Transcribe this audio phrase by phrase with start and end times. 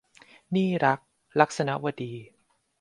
[0.51, 0.99] หนี้รัก-
[1.39, 2.13] ลักษณวดี